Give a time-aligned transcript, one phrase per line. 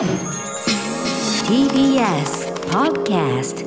[0.00, 0.08] TBS
[2.70, 3.66] Podcast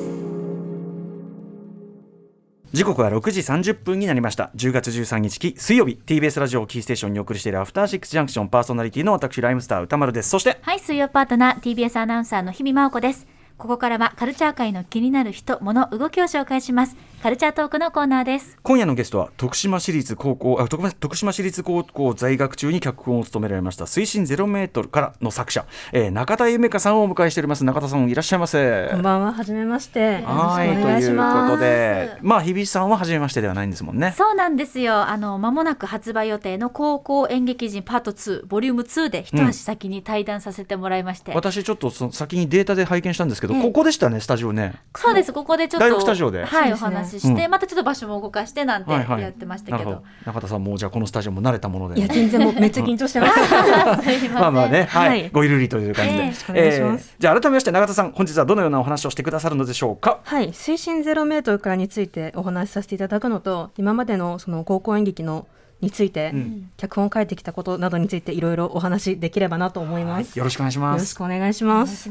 [2.71, 13.27] 時刻は6時30分になりました10月13日き水曜日 TBS ラジオをキーステーションにお送りしているアフターシックスジャンクションパーソナリティの私ライムスター歌丸ですそしてはい、水曜パートナー TBS アナウンサーの日々真央子です。
[13.57, 16.97] ここからはカルチャー界の気になる人、物、動きを紹介します。
[17.23, 18.57] カルチャートークのコーナーです。
[18.63, 30.21] 今夜のゲストは徳島市立高校あ徳島徳島市立高校在学中に脚本を務められました推進ゼロメートルからの作者、えー中田夢香さんをお迎えしております中田さんいらっしゃいませこんばんは、はじめまして。
[30.25, 31.15] はいと願いう。
[31.15, 35.07] ことでまあ日比さんは初めましてではないんですもんねそうなんですよ。
[35.07, 41.31] あの、間もなく発売予定の高校演劇人パート2、ボリューム2で一足先に対談させてもらいまして。
[41.33, 45.85] 私ちょっとその先にデータで拝見したんですけど、ええここでしたねスタジオねそうです、ここでちょっと。
[45.85, 47.51] 第六スタジオではい、おそうですね話しして、うん。
[47.51, 49.21] またちょっと場所も動かしてなんてはいはい。
[49.21, 50.03] やってましたけど。
[50.25, 51.99] 中田さんもじゃあこのスタジオも慣れたもので。
[51.99, 53.39] いや、全然もうめっちゃ緊張してます。
[54.33, 55.29] まあまあね、はい、はい。
[55.29, 57.15] ごゆるりという感じで、ええよろしくお願いします。
[57.19, 60.19] じゃあ改めまして永田さん、本日はどのようなお話をしてくださるのでしょうか？
[60.23, 65.47] はい、推進ゼロメートルからについてお話しさせていただくのと、今までのその高校演劇の
[65.81, 66.69] について、うん。
[66.77, 70.37] 脚本を書いてきたことなどについていろいろお話できればなと思います。
[70.37, 71.01] よろしくお願いしよます。
[71.01, 72.09] ろしくお願いしまお願いす。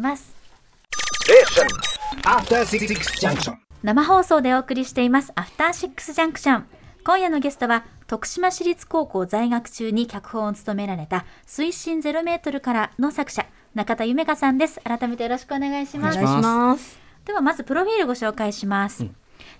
[3.83, 6.67] 生放送でお送りしていますアフターシックスジャンクション
[7.03, 14.81] 今夜のゲストは徳島市立高校在学中に脚本を務められた推進ゼロメートルからの作者中田夢香さんです。
[14.85, 16.19] 改めてよろしくお願いします。
[16.19, 17.01] お願いします。
[17.25, 19.07] ではまずプロフィールご紹介します、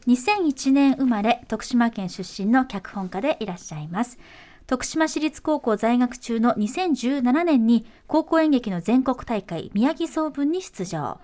[0.07, 4.19] 2001年生まれ徳島県出身の脚本家でいらっしゃいます。
[4.69, 11.21] 徳島市立高校在学中の2017年に高校演劇の全国大会宮城総文に出場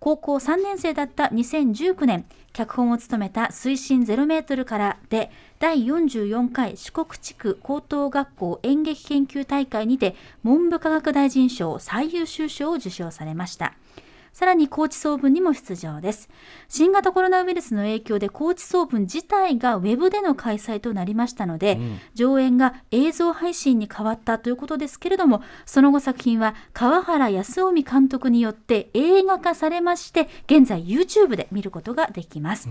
[0.00, 13.74] 高校3年生だった2019年脚本を務めた水深ゼロメートルからで第44回四国地区高等学校演劇研究大会にて文部科学大臣賞最優秀賞を受賞されました。
[14.32, 16.28] さらに高知総文にも出場です。
[16.68, 21.78] 新型コロナウイルスの影響で高知総文自体がウェブでの開催となりましたので、
[22.14, 32.68] 上演が映像配信に変わったということですけれども、その後作品は川原康臣監督によって映画化されまして、現在 YouTube で見ることができます。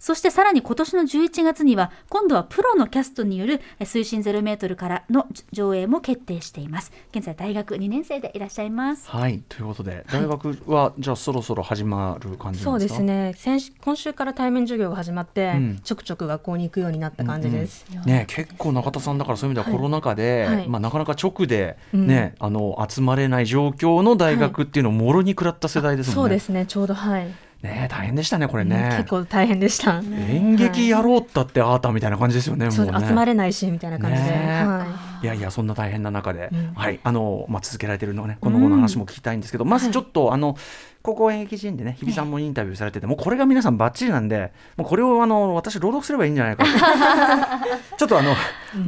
[0.00, 6.90] そしてさらに今年の11月には今度はプロのキャストによるえ推進ゼロメートルからの上映も決定しています。
[7.14, 9.08] 現在大学2年生でいらっしゃいます。
[9.08, 12.72] はい、ということで、大学は、じゃあそろそろ始まる感じなそ。
[12.74, 13.34] うですすね。
[13.36, 17.84] 先週今週から対面授業が始まって、うんちょくちょく学校に行くようになった感じです。
[18.06, 26.20] ね、結構中田さんだからそういう意味ではコロナ禍で、はいまあ、なかなか直で、うんねあの集まれない状況の大学っていうのをもろに食らった世代ですもんね。
[26.22, 26.66] そうですね。
[26.66, 27.49] ちょうどはい。
[27.62, 29.10] ね大変でしたねこれうんね結。
[29.10, 29.98] 構大変でした。
[29.98, 32.68] 演劇やろうったってあーたみたいな感じですよね。
[32.68, 33.06] もうね。
[33.06, 34.86] 集まれないしみたいな感じで、ねは
[35.22, 35.26] い。
[35.26, 36.72] やいやそんな大変な中で、うん。
[36.74, 37.00] はい。
[37.02, 40.56] あのまあ続けられてるのはねこの後の話も聞きたいんですけど、まずちょっと、あの
[41.02, 46.70] 高校演劇人でね日比さんもインタビューされてて、もうこれが皆さんバッチリなんでもうこれをあの私朗読すればいいんじゃないかと。
[47.96, 48.34] ちょっとあの、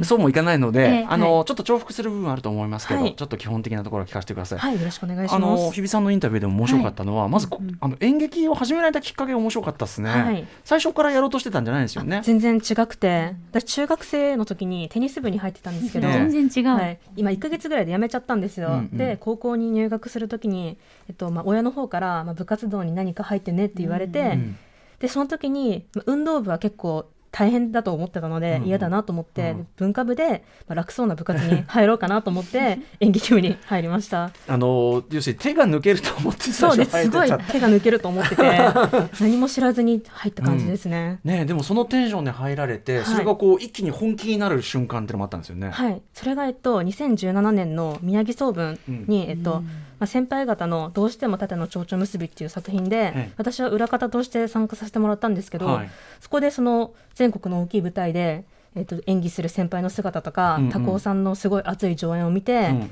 [0.03, 3.15] そうもいかないので、ええあのちょっと重複する部分あると思いますけど、はい。
[3.15, 4.59] ちょっと基本的なところを聞かせてください。
[4.59, 5.63] はい、よろしくお願いしあます。
[5.63, 10.47] の日比さんのインタビューでも面白かったのは、まずこ、あの演劇を始められたきっかけが面白かったですね、はい。
[10.63, 12.21] 最初からやろうとしてたんじゃないですよね。
[12.23, 16.69] 全然違くて、私中学生の時にテニス部に入ってたんですけど、ね全然違う。
[16.75, 18.69] はい、今1ヶ月ぐらいで辞めちゃったんですよ。
[18.69, 18.97] うんうん。
[18.97, 20.77] で高校に入学する時に、
[21.09, 24.57] えっとまあ、親の方から、まあ、部活動に何か入ってねって言われて、うん。
[24.99, 28.67] でその時にまあ運動部は結構大変だと思ってたのでうん。
[28.67, 29.57] 嫌だなと思って、うん。
[29.57, 34.31] で文化部で、まあ、楽そうな部活に入ろうかなと思って 演劇部に入りました。
[34.47, 37.03] あの要するに手が抜けると思って最初そうです。
[37.03, 38.43] すごい入ってちゃった手が抜けると思ってて
[39.19, 41.19] 何も知らずに入った感じですね。
[41.23, 43.05] ねえでもそのテンションで入られて、はい。
[43.05, 45.71] それがこう一気に本気になる瞬間ってのもあったんですよね。
[45.71, 49.63] はい、それが、えっと、2017年の宮城総文に、えっと
[50.03, 53.31] まあ、先輩方の「どうしても盾の蝶々結び」っていう作品で、ええ。
[53.37, 55.89] 私は裏方として参加させてもらったんですけど、はい。
[56.19, 58.43] そこでその全国の大きい舞台で、
[58.75, 60.71] えっと、演技する先輩の姿とか、うんうん。
[60.71, 62.91] 多幸さんのすごい熱い上演を見て、うん。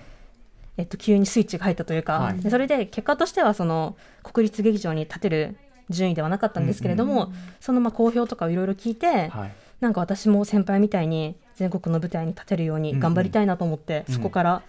[0.78, 2.40] えっと、急にスイッチが入ったというか、はい。
[2.40, 5.58] でそれで結果としてはその国立劇場に立てる
[5.90, 9.52] 順位ではなかったんですけれども、そのまあ好評とかをいろいろ聞いて、はい。
[9.82, 14.16] なんか私も先輩みたいに全国の舞台に立てるように頑張りたいなと思って、うん。
[14.16, 14.62] そこから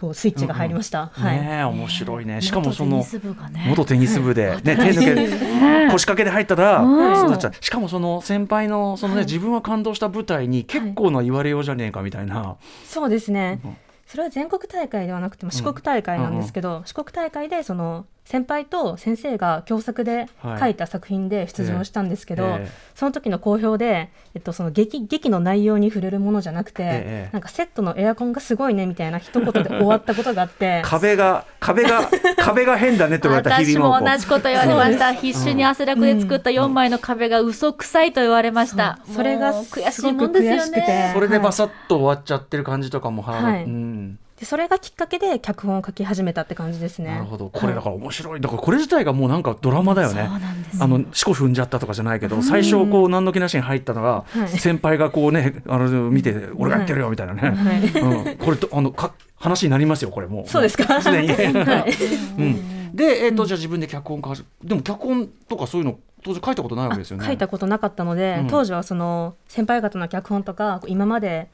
[0.00, 1.10] こうスイッチが入りました。
[1.12, 1.40] はい。
[1.40, 2.40] ねえ面白いね。
[2.40, 3.64] しかもその元テニス部がね。
[3.68, 7.16] 元テニス部で、ね、手抜け腰掛けで入ったら、うん。
[7.16, 7.52] そうなっちゃう。
[7.60, 13.60] しかもその先輩のその、ね自分は感動した舞台に結構な言われようじゃねえかみたいな、そうですね。
[13.64, 13.76] うん。
[14.06, 20.28] それは全国大会ではなくても四国大会なんですけど、四国大会でその先輩と先生が共作で
[20.58, 22.70] 書いた作品で出場したんですけど、はいええ。
[22.94, 27.30] その時の好評で、えっと、その劇劇の内容に触れるものじゃなくて、ええ。
[27.32, 30.80] なんかセットのエアコンがすごいねみたいな一言で終わったことがあって。
[30.86, 33.84] 壁が壁が 壁が変だねって言われた日私も。
[33.84, 35.12] 々も同じこと言われました。
[35.12, 39.16] 必死に汗だくで作った4枚の壁が嘘くさいと言われました、そう。
[39.16, 41.10] それが悔しいもんですよね。
[41.12, 43.64] それでバサッと終わっちゃってる感じとかも腹がはい。
[43.64, 47.12] うんでそれがきっかけで脚本を書き始めたって感じですね。
[47.12, 47.48] なるほど。
[47.48, 50.28] これだから面白いだからこれ自体がもうなんかドラマだよね。
[50.78, 54.48] あの四股踏んじゃったとかじゃないけど最初こう何の気なしに入ったのがはい。
[54.58, 58.28] 先輩がこうねあの見て俺がやってるよみたいなね、はい。
[58.28, 60.46] うん、これとあのか話になりますよこれもう。
[60.46, 61.00] そうですか？
[61.00, 62.42] すでに、はい。
[62.42, 67.24] うん、で、えーとじゃあ自分で脚本家でも脚本とかそういうの当時書いたことないわけですよね。
[67.24, 68.48] 書いたことなかったので、うん。
[68.48, 71.48] 当時はその先輩方の脚本とか今まで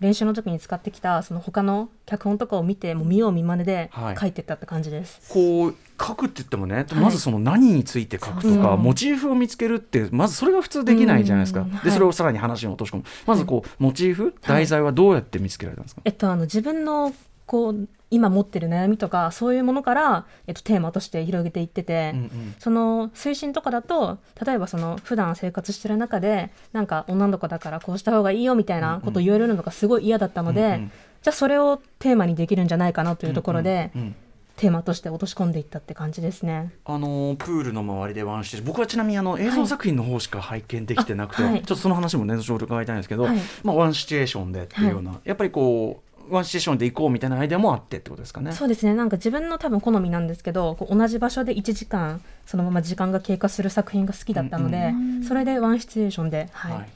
[0.00, 4.16] 練習の時に使ってきたその他の脚本とかを見てもう見よう見まねではい。
[4.16, 5.20] 書いてったって感じです。
[5.32, 6.86] こう書くって言ってもね、はい。
[6.94, 11.70] まずその何について書くとか、モチーフを見つけるってまずそれが普通できないじゃないですか、うん。
[11.70, 11.84] はい。
[11.84, 13.04] でそれをさらに話に落とし込む。
[13.26, 17.14] まずこうモチーフ題材はどうやって見つけられたんですか、えっと、あの自分の
[17.46, 22.54] こう今持ってる悩みとかそういうものから、えっと、テーマとして広げていってて、うんうん。
[22.58, 30.92] その推進とかだと例えばその普段生活してる中でなんか女の子だからこうした方がいいよみたいなことを言われるのがすごい嫌だったので、うんうん。
[31.22, 34.16] じゃあそれをテーマにできるんじゃないかなというところで、うんうん
[34.56, 36.72] テーマとして落とし込んでいったって感じですね。
[36.84, 41.62] あのプールの周りでワンシーン僕はちなみにあの映像作品の方しか拝見できてなくて、あはい。
[41.62, 43.38] ちょっとその話もね後ほど伺いたいんですけど、はい。
[43.64, 48.52] まあ、ワンシチュエーションでっていうような、やっぱりこうワンシチュエーションで行こうみたいなアイデアもあってってことですかね。
[48.52, 48.94] そうですね。
[48.94, 54.92] なんか自分の多分好みなんですけどこう同じ場所で1時間そのまま時間が経過する作品が好きだったので、
[55.26, 56.72] それでワンシチュエーションで、はい。
[56.72, 56.88] はい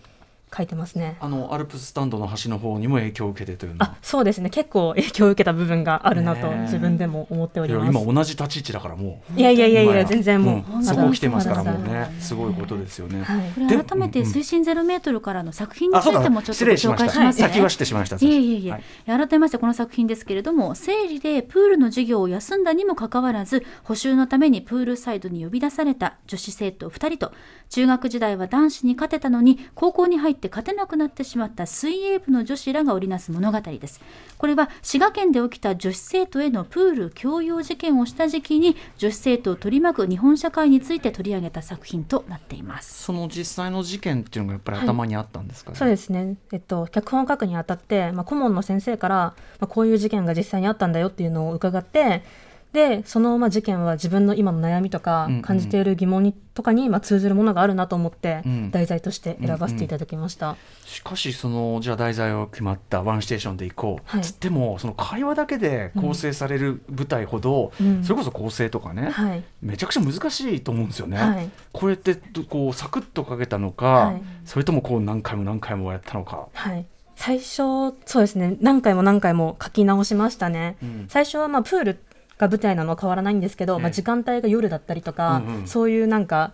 [0.57, 1.17] 書いてますね。
[1.21, 3.85] あのアルプススタンドの端の方にも影響を受けてというの。
[3.85, 4.51] はあそうですね。
[4.51, 8.05] 結構影響を受けた部分があるなと自分でも思っておいやります。
[8.05, 9.39] 今同じ立ち位置だからもう。
[9.39, 10.85] いやいやいやいや全然もう、うん。
[10.85, 12.15] そこ来てますからもうね。
[12.21, 13.23] すごいことですよね。
[13.23, 13.51] はい。
[13.53, 17.49] これ改めて水深ゼロメートルからの作品についてもちょっと失ご紹礼しました、介しますね。
[17.49, 18.17] 先はしてしまいました。
[18.17, 18.83] いえいえいえ、はい。
[19.07, 27.33] 改めましてこの作品ですけれども生理でプールの授業を休んだにもかかわらず補習のためにプールサイドに呼び出された女子生徒2人と
[27.71, 34.01] 中学時代は男子に勝てたのに高校に入って勝てなくなってしまった水泳部の女子らが織りなす物語です。
[34.39, 43.03] これは滋賀県で起きた女子生徒へのプール強要事件をした時期に女子生徒を取り巻く日本社会について取り上げた作品となっています。
[43.03, 45.77] その実際の事件っていうのがやっぱり頭にあったんですかね？
[45.77, 52.23] そうですね、えっと、脚本を書くにあたって、まあ、顧問の先生から、まあ、こういう事件が実際にあったんだよっていうのを伺って
[52.73, 55.43] でそのまあ事件は自分の今の悩みとかうんうん。
[55.43, 58.71] 感じている疑問にとかにまあ通ずるものがあるなと思ってうん。
[58.71, 60.57] 題材として選ばせていただきました。
[60.85, 64.23] しかしそのじゃあ題材を決まったワンシチュエーションで行こう、はい。
[64.23, 68.05] つってもその会話だけで構成される舞台ほど、うん。
[68.05, 69.43] それこそ構成とかね、はい。
[69.63, 71.17] めちゃくちゃ難しいと思うんですよね。
[71.17, 71.51] はい。
[71.73, 74.23] これってどこうサクッとかけたのか、はい。
[74.45, 76.49] それともこう何回も何回もやったのか。
[76.53, 76.87] はい、
[77.17, 77.57] 最初
[78.05, 78.57] そうですね。
[78.61, 80.77] 何回も何回も書き直しましたね。
[80.83, 81.07] うん。
[81.09, 81.99] 最初はまあプール
[82.39, 83.83] が舞台なのは変わらないんですけど、ええ。
[83.83, 85.67] まあ、時間帯が夜だったりとか、うんうん。
[85.67, 86.53] そういうなんか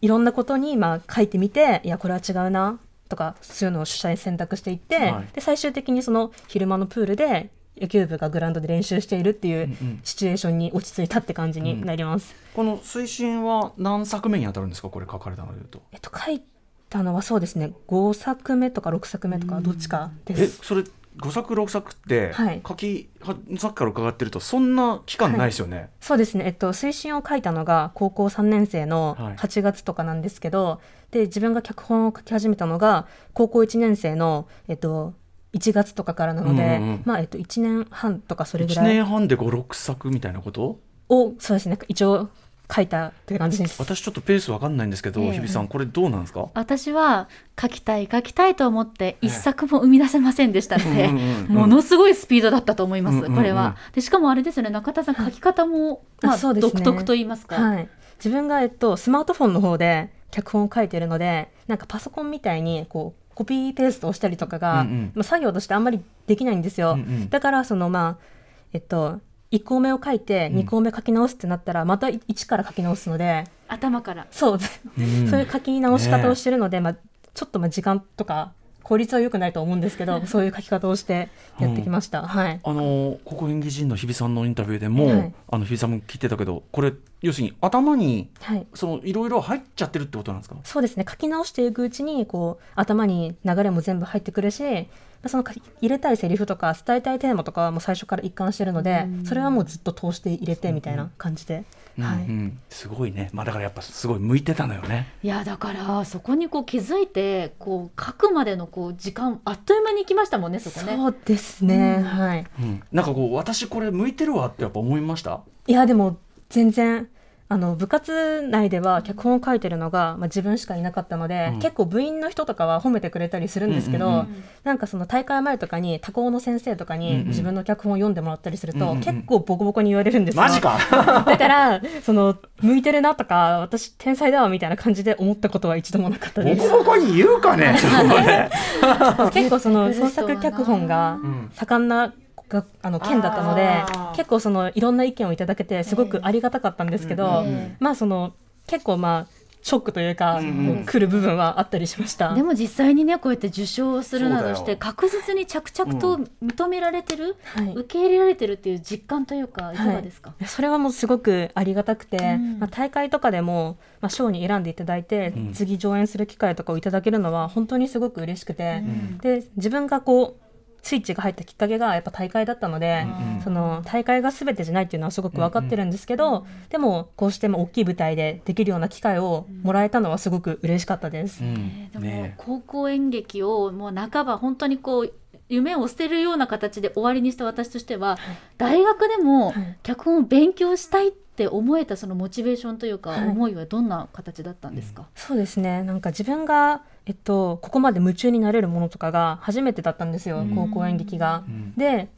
[0.00, 2.78] いろんなことにまあ書いてみていやこれは違うな
[3.08, 5.34] とかそういうのを主催選択していって、はい。
[5.34, 7.50] で最終的にその昼間のプールで
[7.80, 10.00] 野球部がグラウンドで練習しているっていううんうん。
[10.04, 12.34] シチュエーションに落ち着いたって感じになります。
[12.54, 14.88] この推進は何作目に当たるんですか？
[14.88, 15.82] これ書かれたのでいうと。
[15.92, 16.40] えっと、書い
[16.88, 17.72] たのはそうですね。
[17.88, 20.42] 5作目とか6作目とかどっちかです。
[20.42, 20.84] えそれ
[21.18, 22.60] 5作6作ってはい。
[22.66, 25.90] 書き、はさっきから伺ってるとそんな期間ないですよね。
[26.00, 29.36] そうですね、えっと、推進を書いたのが高校3年生のはい。
[29.36, 30.80] 8月とかなんですけど、
[31.10, 35.14] で自分が脚本を書き始めたのが高校1年生の、えっと、
[35.54, 38.94] 1月とかからなので、うんうんまあえっと、1年半とかそれぐ1らい。
[38.94, 40.80] 年半で56作みたいなこと？
[41.08, 41.78] をそうですね。
[41.88, 42.28] 一応
[42.74, 43.80] 書いたって感じです。
[43.80, 45.32] 私ちょっとペースわかんないんですけど、ええ。
[45.32, 46.48] 日比さんこれどうなんですか？
[46.54, 47.28] 私は
[47.60, 53.76] 書きたい書きたいと思って一作も生み出せませんでしたので、うんうんうんものすごいスピードだったと思います、うんうんうんこれは。
[53.92, 56.60] でしかもあれですよね中田さん書き方も、まあ、ね。
[56.60, 65.12] 独特と言いますか、はい、自分が、えっと、スマートフォンの方で脚本を書いてるのでなんかパソコンみたいにこうコピーペーストをしたりとかが、うんうん。
[65.14, 67.28] まあ、作業としてあんまりできないんですよ、うんうん。
[67.28, 68.24] だからそのまあ
[68.72, 69.20] えっと
[69.52, 70.58] 1項目を書いてうん。
[70.60, 74.26] 2項目書き直すってなったらまた1から書き直すので、頭から。
[74.30, 74.58] そう、
[74.98, 75.28] うん。
[75.28, 76.96] そういう書き直し方をしてるので、まあ、
[77.34, 78.52] ちょっとまあ時間とか
[78.86, 81.28] 効率は良くないと思うんですけどそういう書き方をして
[81.58, 82.60] やってきました、はい。
[82.62, 85.34] あのここ演技人の日比さんのインタビューでも、はい。
[85.48, 88.64] あの日比さんも聞いてたけどこれ要するに頭にはい。
[88.74, 90.56] そのいろいろ入っちゃってるってことなんですか？
[90.62, 91.04] そうですね。
[91.08, 94.86] 書き直していくうちにこう頭に流れも全部入ってくるし
[95.26, 101.64] そのか入れたいセリフとか伝えたいテーマとかはもう最初から一貫してるので、それはもうずっと通して入れてみたいな感じで、
[101.98, 102.16] はい。
[102.16, 102.58] うんうん。
[102.68, 105.06] すごいね、まあ、だからやっぱすごい向いてたのよね。
[105.22, 110.96] いやだからそこにこう気づいてこう書くまでのこう時間あっという間に行きましたもんねそこね。
[110.96, 112.04] そうですね、うん。
[112.04, 112.46] はい。
[112.60, 115.40] うん、なんかこう私これ向いてるわってやっぱ思いました？
[115.66, 117.08] いやでも全然
[117.48, 121.60] あの部活内では脚本を書いてるのが、まあ、自分しかいなかったので、うん。
[121.60, 124.44] 結構部員の人とかは褒めてくれたりするんですけど、うんうんうん。
[124.64, 127.06] なんかその大会前とかに他校の先生とかうんうん。
[127.06, 128.96] に自分の脚本を読んでもらったりすると、うんうん。
[128.96, 130.42] うん結構ボコボコに言われるんですよ。
[130.42, 130.76] マジか。
[131.24, 136.68] だからその向いてるなとか私天才だわみたいな感じで思ったことは一度もなかったボです。
[136.68, 137.76] コボコに言うかね。
[139.32, 141.50] 結構その創作脚本がうん。
[141.54, 142.12] 盛んな
[142.48, 143.82] があの県だったので
[144.16, 147.76] 結構そのいろんな意見をいただけてすごくありがたかったんですけど、うんうんうん。
[147.80, 148.34] まあその
[148.66, 150.84] 結構まあショックというか、うんうん。
[150.86, 152.34] 来る部分はあったりしました。
[152.34, 157.72] でも実際にねこうやって受賞するなどして確実に着々と認められてる、はい。
[157.74, 159.76] 受け入れられてるっていう実感というかい。
[159.76, 162.58] かがですか、それはもうすごくありがたくて、うん。
[162.60, 165.52] まあ、大会とかでも、まあ、賞に選んでいただいて、うん。
[165.52, 169.18] 次上演する機会とかをいただけるのは本当にすごく嬉しくて、うん。
[169.18, 170.45] で自分がこう
[170.86, 181.42] スイッチが入ったきっかけがやっぱ大会だったので、うんその大会が全てじゃないっていうのはすごく分かってるんですけど、でもこうしても大きい舞台でできるような機会をもらえたのはすごく嬉しかったです。
[181.42, 181.90] うん。
[181.90, 185.12] でもね高校演劇をもう半ば本当にこう
[185.48, 188.18] 夢を捨てるような形で終わりにした私としては、
[188.58, 189.76] 大学でもはい。
[189.82, 193.28] 脚本を勉強したいって思えたそのモチベーションというか、はい。
[193.28, 195.82] 思いはどんな形だったんですか、そうですね。
[195.82, 200.54] なんか自分が、えっと、ここまで夢中になれるものとかが初めてだったんですよ、うん。
[200.54, 201.44] 高校演劇が。
[201.46, 201.72] うん。
[201.76, 202.08] で、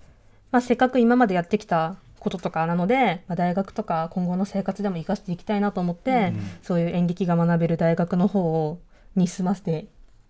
[0.50, 6.40] まあ、せっかく今までやってきたこととかなので、まあ、大学とか今後の生活でも生かしていきたいなと思って、うん。
[6.62, 8.78] そういう演劇が学べる大学の方を
[9.14, 9.88] に進ませて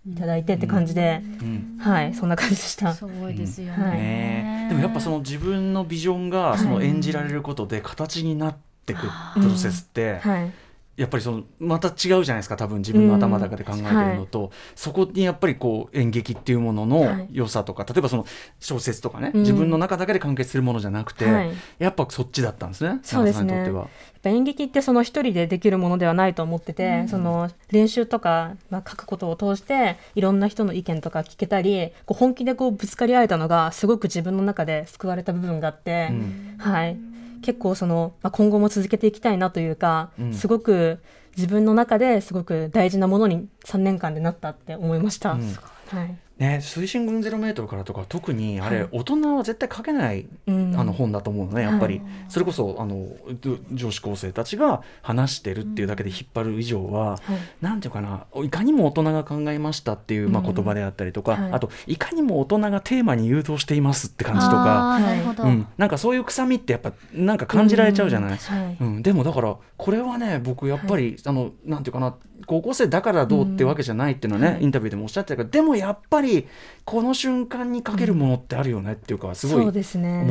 [0.08, 1.78] いただいてって感じで、うん。
[1.78, 2.92] はいそんな感じでした。
[2.94, 3.98] すごいですようんはい。
[3.98, 4.66] ね。
[4.70, 9.02] でもやっぱその自分のビジョンがその演じられることで形になっていく
[9.34, 10.52] プロセスってはい
[10.98, 17.28] やっぱりそのまた違うじゃないですか多分自分の頭の中で考えてるのと、そこにやっぱりこう演劇っていうもののはい。
[17.30, 18.26] 良さとか、例えばその
[18.58, 19.40] 小説とかね、うん。
[19.42, 21.52] 自分の中だけで完結するものじゃなくて、はい。
[21.78, 23.46] やっぱそっちだったんですねそうですね。
[23.46, 23.88] 長田さんにとっ
[24.22, 36.54] ぱ演劇ってその一人でできるものではないと思ってて、その練習とか、まあ、書くことを通していろんな人の意見とか聞けたりこう本気でこうぶつかり合えたのがすごく自分の中で救われた部分があって、うん。
[36.58, 36.96] はい、
[37.42, 40.34] 結構その、まあ、今後も続けていきたいなというか、うん。
[40.34, 41.00] すごく
[41.36, 45.32] 自分の中ですごく大事なものに3年間でなったって思いました。
[45.32, 45.40] うん。
[45.88, 50.74] はいね、水深群ゼロメートルからとか特にあれ、はい大人は絶対書けないうん。
[50.78, 52.06] あの本だと思うのねやっぱり、はい。
[52.28, 53.08] それこそあの
[53.40, 57.20] ど女子高生たちが話してるっていうだけで引っ張る以上は、はい。
[57.60, 60.54] なんていうかないかにも大人が考えましたっていう、まあ、うん。
[60.54, 61.52] 言葉であったりとか、はい。
[61.52, 68.36] あといかにも大人がテーマに誘導していますって感じとか、あーなるほど、うん、なんかそういう臭みってやっぱなんか感じられちゃうじゃない？
[68.38, 68.76] はい。
[68.80, 72.14] うん、でもだからこれはね僕やっぱり、あのなんていうかな
[72.46, 76.46] 高校生だからどうってわけじゃないっていうのはね、はいインタビューでもおっしゃってたけどでもやっぱり
[76.84, 79.70] この瞬間にかけるものってあるよねっていうかすごい思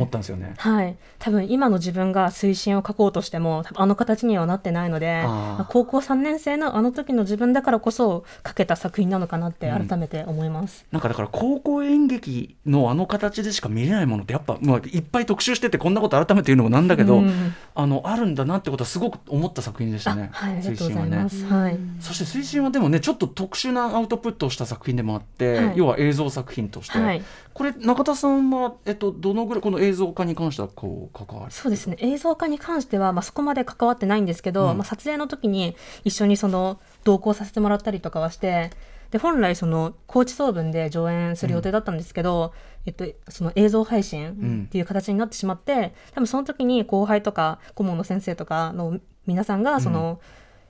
[0.04, 0.54] ったんですよね。
[0.58, 5.24] はい、多分今の自分が推進を書こうとしてもあの形にはなってないので
[5.68, 10.84] 高校3年生のあの時の自分だからこそ書けた作品なのかなって改めて思います。
[10.90, 20.30] なんかだから高校演劇のあの形でしか見れないものってやっぱ、まあ、いっぱい特集しててこんなこと改めて言うのもなんだけど、うんあのあるんだなってことはすごく思った作品でしたね。
[20.32, 21.44] あはい、ありがとうご推進はねざいます。
[21.46, 25.72] はい、そして推進はでもねちょっと特殊なアウトプットをした作品でもあって、はい。
[25.76, 27.22] 要は映像作品として、はい。
[27.54, 31.96] これ中田さんは、えっと、どのぐらいこの映像化に関してはこう関わりそうですね。
[32.00, 34.78] 映像化に関しては、まあ、そこまで関わってないんですけど、うん。
[34.78, 38.70] まあ、撮影の時に一緒にその同行させてもらったりとかはして
[39.10, 42.52] で本来その高知総分で上演する予定だったんですけど、
[42.84, 50.20] えっと、その映像配信っていう形になってしまって、多分その時に後輩とか顧問の先生とかの皆さんがその、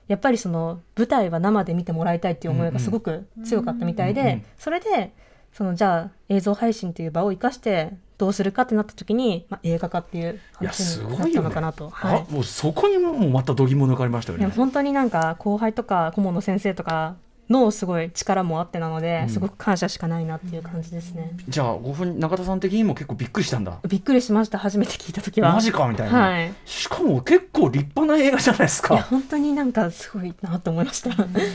[0.09, 5.13] やっぱりその舞台は生で見てもらいたいっていう思いがすごく強かったみたいで、うんうんそれで
[5.51, 11.89] そのじゃあ映像配信という場を生かしてどうするかってなった時に、まあ、映画化っていう話すになったのかなと。
[11.89, 14.45] はいあもうそこにももうまた度肝抜かれましたよね。
[14.47, 17.15] 本当になんか後輩とか顧問の先生とか
[17.49, 21.31] のすごい力もあってなので、うんすごく感謝しかないなっていう感じですね。
[21.47, 23.79] じゃあ5分中田さん的にも結構びっくりしたんだ。
[23.87, 25.53] びっくりしました初めて聞いた時は。
[25.53, 26.49] マジかみたいな、はい。
[26.49, 28.95] いしかも結構立派な映画じゃないですか。
[28.95, 31.09] や本当になんかすごいなと思いました。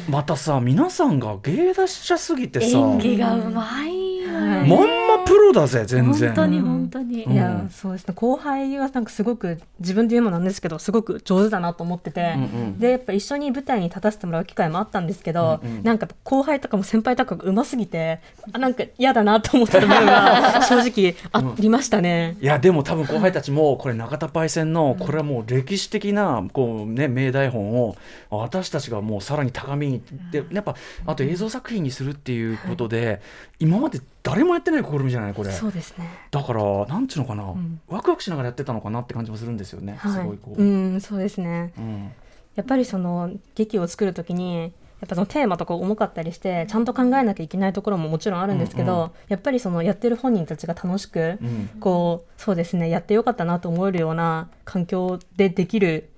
[0.08, 4.03] またさ皆さんが芸達者すぎてさ演技がうまいよ
[4.44, 4.68] はい。
[4.68, 6.28] まんまプロだぜ全然。
[6.28, 7.32] 本当に本当に、うん。
[7.32, 8.14] いやそうですね。
[8.14, 12.78] 後輩はなんかすごく自分で言うのもなんですけどすごく上手だなと思ってて、うんうん。
[12.78, 15.82] でやっぱ一緒に舞台に立たせてもらう機会もあったんですけど、うんうん。
[15.82, 18.20] なんか後輩とかも先輩とかが上手すぎて
[18.52, 22.36] あなんか嫌だなと思った部分が 正直ありましたね。
[22.40, 27.96] いやでも多分後輩たちもこれ中田パイセンのこれはもう歴史的なこうね名台本を
[28.30, 30.74] 私たちがもうさらに高みにでやっぱ
[31.06, 33.20] あと映像作品にするっていうことで
[33.58, 35.52] 今まで誰もやってない試みじゃないこれ。
[35.52, 36.08] そうですね。
[36.30, 37.44] だからなんていうのかな。
[37.44, 37.80] ん。
[37.88, 39.98] ワクワクしながらやってたのかなって感じもするんですよね。
[40.00, 40.26] すはい。
[40.26, 40.62] ごいこう。
[40.62, 40.64] う
[40.96, 41.74] んそうですね。
[41.76, 42.10] うん。
[42.56, 49.10] やっぱりその劇を作る時にやっぱそのテーマとか重かったりしてちゃんと考えなきゃいけないところももちろんあるんですけど、うんうん。
[49.28, 51.70] やっぱりそのやってる本人たちが楽しく、うん。
[51.80, 56.08] こうそうですねやってよかったなと思えるような環境でできる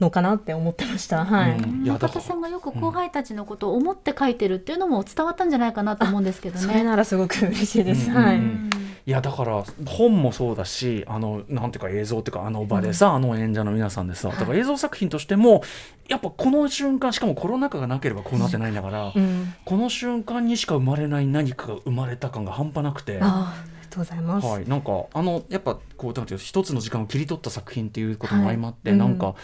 [0.00, 1.24] のかなって思ってました。
[1.24, 6.66] はい、中田さんがよく後輩たちのことを思って書いてるっていうのも伝わったんじゃないかなと思うんですけどね。
[6.66, 8.10] それならすごく嬉しいです。
[8.10, 8.70] うんはい、うん。
[9.06, 9.10] い。
[9.10, 15.62] やだから本もそうだしあのなんていうか映像っていうかあの場でさ、あの演者の皆さんでさだから映像作品としても
[16.08, 23.18] やっぱこの瞬間しかもコロナ禍がなければこうなってないんだから、うん、この瞬間にしか生まれない何かが生まれた感が半端なくて。
[23.20, 24.46] あありがとうございます。
[24.46, 29.34] はい、なんかあのやっぱこうなんていうの一つの時間を切り取った作品っていうことも相まって、はいなんか、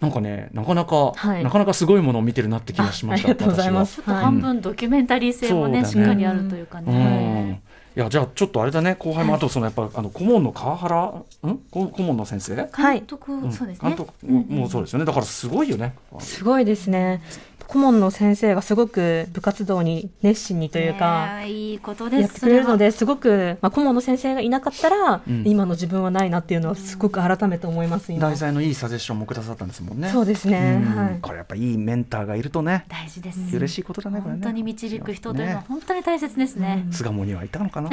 [0.00, 1.44] なんかねなかなか、はい。
[1.44, 4.02] なかなかすごいものを見てるなって気がしましたあありがとうございます。
[4.02, 5.88] 半分ドキュメンタリー性もね、ね。
[5.88, 6.86] しっかりあるというかうん。
[6.86, 7.62] ね。
[7.96, 11.58] いやじゃあちょっとあれだね後輩もあとそのやっぱあの顧問の川原ん？
[11.70, 13.52] こ顧問の先生、はい監督、うん。
[13.52, 13.88] そうですね。
[13.88, 15.04] 監督もうそうですよね。
[15.04, 15.94] だからすごいよね。
[16.18, 17.22] すごいですね。
[17.66, 22.20] 顧問の先生がすごく部活動に熱心にというか、いいことです。
[22.22, 25.44] やってくれるのですごく、まあ、顧問の先生がいなかったら、うん。
[25.46, 28.20] 今の自分はないなっていうのはすごく改めて思います今。
[28.20, 30.10] 題材のいいサジェッションもくださったんですもんね。
[30.10, 30.96] そうですね、うん。
[30.96, 31.18] はい。
[31.20, 33.56] これやっぱいいメンターがいるとね大事です。
[33.56, 34.40] 嬉しいことだねこれね。
[34.42, 35.66] 本当に導く人というのはね。
[35.68, 36.86] 本当に大切ですね。
[36.90, 37.90] 巣鴨にはいたのかな？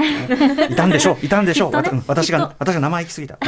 [0.70, 2.04] いたんでしょういたんでしょう、ね。
[2.08, 3.34] 私が私が名前行き過ぎた。
[3.36, 3.40] ね、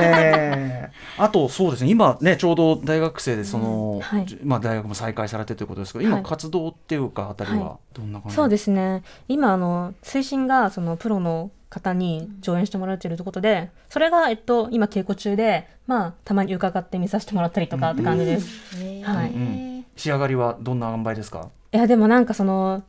[0.02, 1.90] えーあとそうですね。
[1.90, 4.00] 今ねちょうど大学生でその、うん。
[4.00, 4.26] はい。
[4.26, 6.24] じまあ大学も再開されてということですけど今はい。
[6.24, 9.02] 活動っていうかあたりははどんな感じ、そうですね。
[9.28, 18.74] 今あの推進がそのプロの方に上演してもらっているということでそれが、えっと、今稽古中で、まあ、たまに伺って見させてもらったりとかって感じです、
[19.04, 19.30] はい。
[19.32, 21.50] うん仕上がりはどんな塩梅ですか？
[21.72, 22.82] いやでもなんかその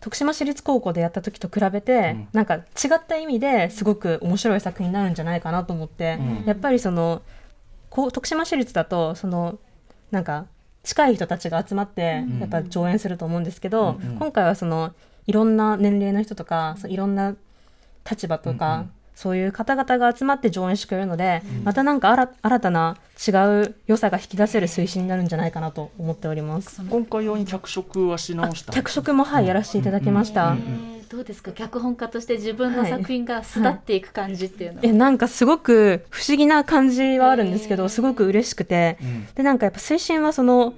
[0.00, 2.28] 徳島市立高校でやった時と比べて、うん。
[2.32, 2.60] なんか違
[2.96, 6.44] った意味ですごく面白い作品になるんじゃないかなと思って、うん。
[6.46, 7.20] やっぱりその
[7.90, 9.58] こう徳島市立だとその
[10.10, 10.46] なんか
[10.84, 12.40] 近い人たちが集まってうん。
[12.40, 14.94] やっぱ上演すると思うんですけど、今回はその
[15.26, 17.34] いろんな年齢の人とか、いろんな
[18.08, 22.96] 立場とか、そういう方々が集まって上演してくれるので、またなんか新新たな
[23.26, 23.30] 違
[23.62, 26.82] う良さが引き出せる推進になるんじゃないかなと思っております。
[26.90, 30.56] 今回用に脚色はし直した脚色もはいやらせていただきました。
[30.58, 31.52] えーどうですか？
[31.52, 39.26] 脚本家として自分の作品が巣立っていく感じっていうのは、えなんかすごく不思議な感じはあるんですけど、すごく嬉しくて、うん。
[39.34, 40.74] でなんかやっぱ推進はその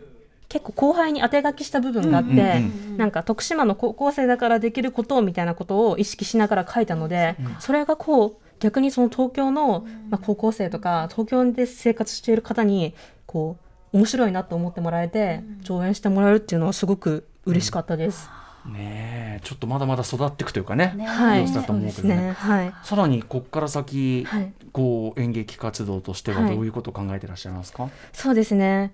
[0.48, 12.94] 結構後輩に当て書きした部分があって、うんうんなんか徳島の高校生だからできることみたいなことを意識しながら書いたので、それがこう逆にその東京の、まあ、高校生とか東京で生活している方に
[13.26, 13.58] こ
[13.92, 18.30] う面白いなと思ってもらえて、上演してもらえるっていうのはすごく嬉しかったです。
[18.66, 19.40] ねえ。
[19.44, 21.06] ちょっとまだまだ育っていくというかねね。
[21.06, 22.32] はい、様子だとそうです思うけどねね。
[22.32, 22.74] はい。
[22.82, 24.52] さらにこっから先、はい。
[24.72, 26.54] こう演劇活動としてははい。
[26.54, 28.92] どういうことを考えてらっしゃいますか、そうですね。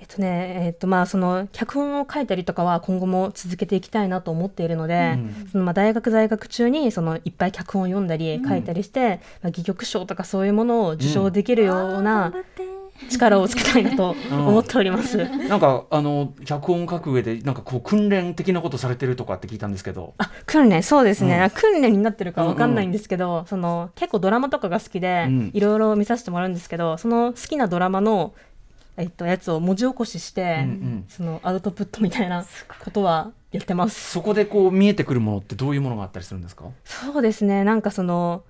[0.00, 5.48] えっとね、えっとまあその脚本を書いたりとかは今後も続けていきたいなと思っているので、うん。
[5.52, 12.32] そのまあ大学在学中にそのいっぱい脚本を読んだり書いたりして、まあ戯曲賞とかそういうものを受賞できるような
[13.08, 15.18] 力をつけたいなと思っております。
[15.48, 20.14] なんかあの脚本を書く上でなんかこう訓練的なことされてるとかって聞いたんですけど。
[20.18, 21.42] あ訓練そうですね、うん。
[21.42, 25.50] あ訓練になってるかわかんないんですけど、その結構ドラマとかが好きで、うん。
[25.52, 28.32] いろいろ見させてもらうんですけどその好きなドラマの、
[29.00, 31.04] えっと、やつを文字起こしして、うんうん。
[31.08, 32.44] そのアウトプットみたいな
[32.84, 34.12] ことはやってます。
[34.12, 36.64] そこでこう見えてくるものってどういうものがあったりするんですか？
[36.84, 37.64] そうですね。
[37.64, 38.44] なんかその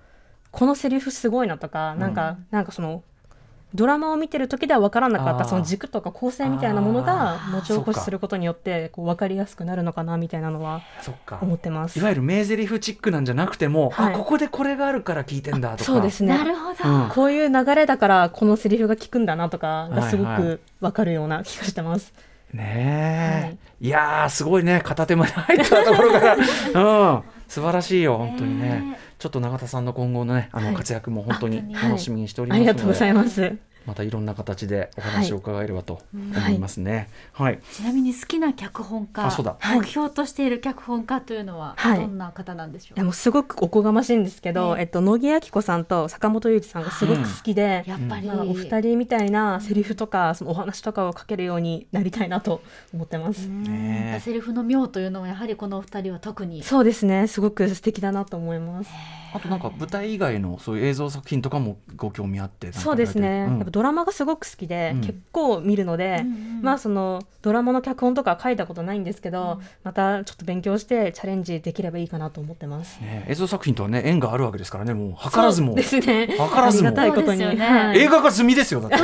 [0.51, 3.03] このセリフすごいなとか、なんかなんかその
[3.73, 7.51] ドラマを見てる時では分からなかったその軸とか構成みたいなものがあー。
[7.51, 11.39] 文字起こしすることによってこう分かりやすくなるのかなみたいなのはそっか。
[11.41, 11.99] 思ってます。
[11.99, 12.01] い。
[12.01, 14.13] わゆる名台詞チックなんじゃなくても、はい。
[14.13, 15.83] あここでこれがあるから聞いてんだとか。
[15.83, 16.37] そうですね。
[16.37, 17.09] なるほど、うん。
[17.09, 20.43] こういう流れだからこのセリフが効くんだなとかがすごはいはい。
[20.57, 22.13] く分かるような気がしてます。
[22.53, 24.81] ねえ、い、やーすごいね。
[24.83, 26.35] 片手まで入ったところから。
[27.15, 27.23] うん。
[27.47, 30.75] 素晴らしいよ本当にね、ねちょっと永田さんの今後のねあのはい。
[30.75, 33.55] 活躍も本当に楽しみにしておりますので、ありがとうございます。
[33.85, 37.09] またいろんな形でお話を伺えればと思いますね。
[37.33, 37.59] はい。
[37.73, 39.57] ちなみに好きな脚本家、あそうだ。
[39.73, 41.99] 目標としている脚本家というのははい。
[41.99, 42.97] どんな方なんでしょう？
[42.97, 44.81] いやもうすごくおこがましいんですけど、ええ。
[44.81, 52.61] えっと、野木明子さんと坂本龍一さんがすごく好きで、やっぱり、まあ、お二人みたいなセリフとかそのお話とかを書けるようになりたいなと
[52.93, 53.47] 思ってます。
[53.47, 54.19] ねえ。
[54.19, 57.27] セリフの妙というのもやはりこのお二人は特にそうですね。
[57.27, 58.89] すごく素敵だなと思います。
[59.33, 65.01] あとなんか舞台以外のそういう映像作品とかもご興味あってそうですね、ドラマがすごく好きで、うん。
[65.01, 66.61] 結構見るので、うんうん。
[66.61, 72.99] まあそのドラマの脚本とか書いたことないんですけど、またちょっと勉強してチャレンジできればいいかなと思ってます。
[72.99, 75.73] ね映像作品とはね縁があるわけですからねもう図らずも。
[75.73, 76.27] ですね。
[76.27, 76.89] 図らずも。
[76.89, 77.77] ありがたいことに、そうですよね。
[77.85, 77.99] はい。
[77.99, 78.97] 映画化済みですよだって。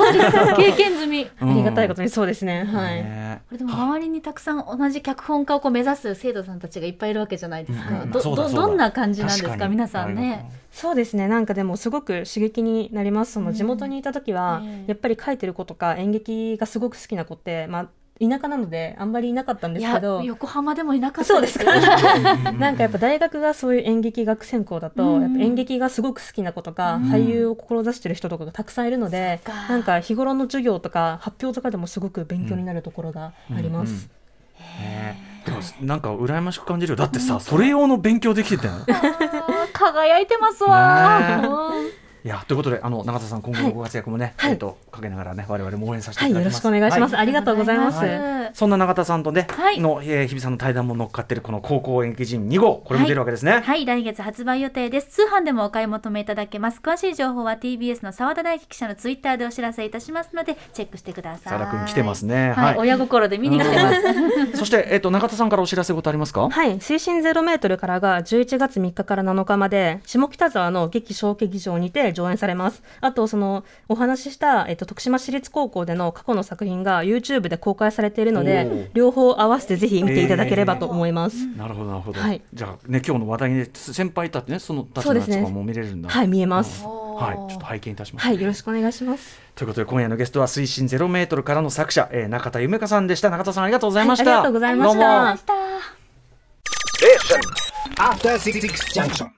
[0.56, 1.28] 経験済み。
[1.40, 2.64] あ ありがたいことにそうですね。
[2.64, 2.96] はい。
[3.04, 3.42] ね。
[3.48, 8.12] これでも周りにたくさん同じ脚本家をこう目指す生徒さんたちがいっぱいいるわけじゃないですか、うん。
[8.12, 9.68] どどどんな感じなんですか？
[9.68, 10.50] 皆さんね。
[10.78, 11.28] そうですね。
[11.28, 13.32] なんかでもすごく刺激になります。
[13.32, 20.22] その地元にいた時は、ええやっぱり書いてる子とか演劇がすごく好きな子って、まあ、田舎なのであんまりいなかったんですけど。
[20.22, 21.66] 横浜でもいなかったそうですか。
[22.54, 25.22] なんかやっぱ大学がそういう演劇学専攻だと、うん。
[25.24, 27.04] やっぱ演劇がすごく好きな子とか、うん。
[27.06, 29.68] 俳優を志してる人とかがたくさんいるので、そっか。
[29.70, 33.90] なんか日頃の授業とか発表とかでもすごく勉強になるところがあります。
[33.92, 33.98] うん。
[34.02, 34.18] うん
[34.60, 36.96] ねでもなんか羨ましく感じるよ。
[36.98, 38.74] だってさそれ用の勉強できてたよ。
[39.78, 41.72] 輝いてますわ、
[42.26, 46.66] いやということであの永田さん今後のご活躍もね、はいえっとかけながらね我々も応援させてはいい、ただきます。
[46.66, 47.16] よろしくお願いします。
[47.16, 47.98] はありがとうございます。
[48.54, 53.62] そんな永田さんとね、はいの、えー日比さんの対談も乗っかってるこの高校演劇人2号これも出るわけですね。
[53.64, 55.08] はい、来月発売予定です。
[55.08, 56.80] 通販でもお買い求めいただけます。
[56.82, 61.54] 詳しい情報は TBS の澤田大樹記者のツイッターでお知らせいたしますので、チェックしてください。
[61.54, 63.94] 澤田君来てますねはい、はい親心で見に来てま
[64.52, 64.58] す。
[64.58, 66.50] そしてえっと永田さんからお知らせ事ありますか？
[66.50, 72.84] はい、水深ゼロメートルからが11月3日から7日まで下北沢の劇小劇場にて上演されます。
[73.02, 81.46] あとそのお話しした、えっと、徳島市立高校での過去の作品が YouTube で公開されているので両方合わせてぜひ見ていただければと思います。
[81.56, 82.20] なるほどなるほど。
[82.20, 86.10] はいじゃあね今日の話題にね先輩たってねそのたちのやつとかも見れるんだ。
[86.10, 86.84] はい、見えます。
[86.84, 88.28] はいちょっと拝見いたします。
[88.28, 89.40] はい、よろしくお願いします。
[89.56, 95.78] ということで今夜のゲストは水深ゼロメートルからの作者、えー、中田夢香さんでした中田さんありがとうございました、はいありがとうございましたどうも
[97.98, 99.32] After Six Junction.